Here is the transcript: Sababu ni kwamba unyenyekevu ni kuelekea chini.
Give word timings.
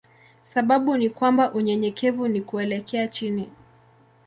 Sababu 0.43 0.97
ni 0.97 1.09
kwamba 1.09 1.53
unyenyekevu 1.53 2.27
ni 2.27 2.41
kuelekea 2.41 3.07
chini. 3.07 3.49